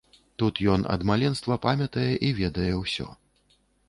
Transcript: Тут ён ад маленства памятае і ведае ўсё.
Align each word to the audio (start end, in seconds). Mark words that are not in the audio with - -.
Тут 0.43 0.59
ён 0.75 0.85
ад 0.95 1.03
маленства 1.09 1.57
памятае 1.65 2.05
і 2.29 2.31
ведае 2.39 2.71
ўсё. 2.83 3.07